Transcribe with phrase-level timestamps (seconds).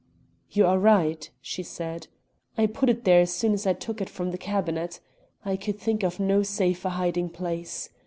[0.49, 2.07] "You are right," she said.
[2.57, 4.99] "I put it there as soon as I took it from the cabinet.
[5.45, 7.91] I could think of no safer hiding place.